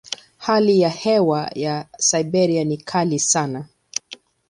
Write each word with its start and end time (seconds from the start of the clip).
Hali 0.37 0.79
ya 0.81 0.89
hewa 0.89 1.51
ya 1.55 1.87
Siberia 1.97 2.63
ni 2.63 2.77
kali 2.77 3.19
sana. 3.19 3.65